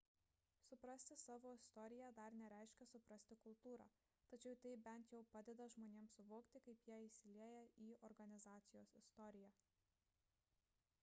suprasti 0.67 1.15
savo 1.23 1.49
istoriją 1.57 2.07
dar 2.19 2.37
nereiškia 2.37 2.87
suprasti 2.93 3.37
kultūrą 3.43 3.85
tačiau 4.31 4.57
tai 4.65 4.73
bent 4.89 5.13
jau 5.17 5.21
padeda 5.35 5.69
žmonėms 5.75 6.17
suvokti 6.21 6.63
kaip 6.69 6.83
jie 6.89 6.97
įsilieja 7.11 7.61
į 7.91 7.93
organizacijos 8.11 8.97
istoriją 9.05 9.53